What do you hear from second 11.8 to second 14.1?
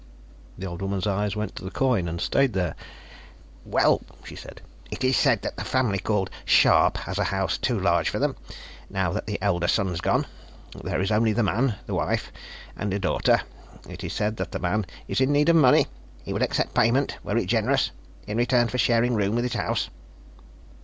his wife and a daughter. It